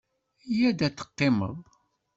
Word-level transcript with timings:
Yya-d 0.57 0.79
ad 0.87 0.95
teqqimeḍ. 0.95 1.57